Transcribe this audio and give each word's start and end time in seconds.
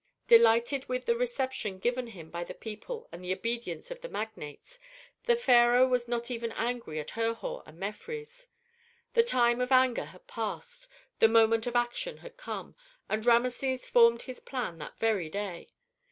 Delighted 0.27 0.89
with 0.89 1.05
the 1.05 1.15
reception 1.15 1.77
given 1.77 2.07
him 2.07 2.31
by 2.31 2.43
the 2.43 2.55
people 2.55 3.07
and 3.11 3.23
the 3.23 3.31
obedience 3.31 3.91
of 3.91 4.03
magnates, 4.09 4.79
the 5.25 5.35
pharaoh 5.35 5.87
was 5.87 6.07
not 6.07 6.31
even 6.31 6.51
angry 6.53 6.99
at 6.99 7.11
Herhor 7.11 7.61
and 7.67 7.79
Mefres. 7.79 8.47
The 9.13 9.21
time 9.21 9.61
of 9.61 9.71
anger 9.71 10.05
had 10.05 10.25
passed, 10.25 10.87
the 11.19 11.27
moment 11.27 11.67
of 11.67 11.75
action 11.75 12.17
had 12.17 12.35
come, 12.35 12.75
and 13.09 13.23
Rameses 13.23 13.87
formed 13.87 14.23
his 14.23 14.39
plan 14.39 14.79
that 14.79 14.97
very 14.97 15.29
day. 15.29 15.69